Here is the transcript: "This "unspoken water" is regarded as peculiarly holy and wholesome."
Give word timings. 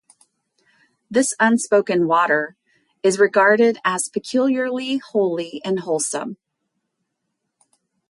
"This 1.11 1.35
"unspoken 1.39 2.07
water" 2.07 2.55
is 3.03 3.19
regarded 3.19 3.77
as 3.85 4.09
peculiarly 4.09 4.97
holy 4.97 5.61
and 5.63 5.81
wholesome." 5.81 6.37